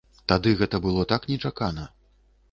[0.31, 1.85] Тады гэта было так нечакана.